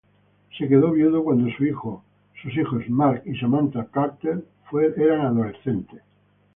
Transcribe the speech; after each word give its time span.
Se 0.57 0.67
quedó 0.67 0.93
viudo 0.93 1.23
cuando 1.23 1.47
sus 1.53 1.67
hijos, 1.67 2.89
Mark 2.89 3.21
y 3.27 3.37
Samantha 3.37 3.85
Carter 3.85 4.43
eran 4.97 5.21
adolescentes. 5.27 6.01